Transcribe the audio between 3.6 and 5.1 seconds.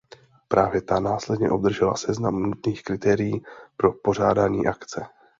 pro pořádání akce.